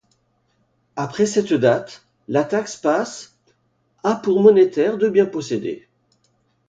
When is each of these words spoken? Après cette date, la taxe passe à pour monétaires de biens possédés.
Après 0.95 1.27
cette 1.27 1.53
date, 1.53 2.01
la 2.27 2.43
taxe 2.43 2.75
passe 2.75 3.35
à 4.03 4.15
pour 4.15 4.41
monétaires 4.41 4.97
de 4.97 5.07
biens 5.07 5.27
possédés. 5.27 5.87